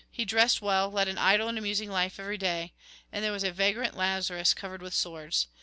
[0.09, 2.73] He dressed well, led an idle and amusing life every day.
[3.11, 5.45] And there was a vagrant, Lazarus, covered with sores.